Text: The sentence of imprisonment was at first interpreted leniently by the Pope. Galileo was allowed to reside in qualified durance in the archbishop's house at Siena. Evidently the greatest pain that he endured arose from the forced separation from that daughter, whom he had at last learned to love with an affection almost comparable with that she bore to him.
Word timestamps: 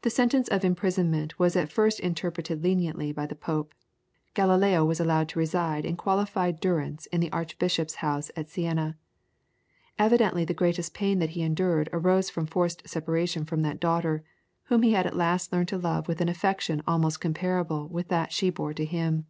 The 0.00 0.08
sentence 0.08 0.48
of 0.48 0.64
imprisonment 0.64 1.38
was 1.38 1.54
at 1.54 1.70
first 1.70 2.00
interpreted 2.00 2.62
leniently 2.64 3.12
by 3.12 3.26
the 3.26 3.34
Pope. 3.34 3.74
Galileo 4.32 4.82
was 4.82 4.98
allowed 4.98 5.28
to 5.28 5.38
reside 5.38 5.84
in 5.84 5.94
qualified 5.98 6.58
durance 6.58 7.04
in 7.04 7.20
the 7.20 7.30
archbishop's 7.30 7.96
house 7.96 8.30
at 8.34 8.48
Siena. 8.48 8.96
Evidently 9.98 10.46
the 10.46 10.54
greatest 10.54 10.94
pain 10.94 11.18
that 11.18 11.28
he 11.36 11.42
endured 11.42 11.90
arose 11.92 12.30
from 12.30 12.46
the 12.46 12.50
forced 12.50 12.88
separation 12.88 13.44
from 13.44 13.60
that 13.60 13.78
daughter, 13.78 14.24
whom 14.62 14.80
he 14.80 14.92
had 14.92 15.06
at 15.06 15.14
last 15.16 15.52
learned 15.52 15.68
to 15.68 15.76
love 15.76 16.08
with 16.08 16.22
an 16.22 16.30
affection 16.30 16.80
almost 16.86 17.20
comparable 17.20 17.88
with 17.88 18.08
that 18.08 18.32
she 18.32 18.48
bore 18.48 18.72
to 18.72 18.86
him. 18.86 19.26